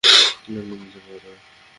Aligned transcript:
আমি 0.49 0.75
নিজেকে 0.81 1.07
বাঁচাবো। 1.07 1.39